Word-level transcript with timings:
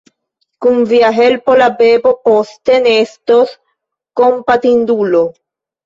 Kun 0.65 0.79
via 0.91 1.11
helpo 1.17 1.57
la 1.63 1.67
bebo 1.83 2.15
poste 2.29 2.81
ne 2.89 2.97
estos 3.05 3.57
kompatindulo. 4.25 5.27